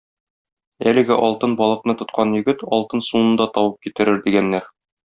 Әлеге 0.91 1.17
алтын 1.27 1.53
балыкны 1.61 1.95
тоткан 2.01 2.33
егет 2.39 2.65
алтын 2.79 3.07
суны 3.13 3.39
да 3.45 3.51
табып 3.59 3.81
китерер,- 3.89 4.23
дигәннәр. 4.29 4.71